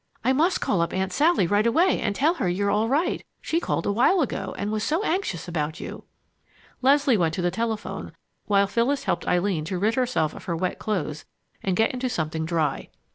[0.23, 3.23] "I must call up Aunt Sally right away and tell her you're all right.
[3.39, 6.05] She called a while ago and was so anxious about you."
[6.81, 8.11] Leslie went to the telephone,
[8.47, 11.25] while Phyllis helped Eileen to rid herself of her wet clothes
[11.61, 12.89] and get into something dry.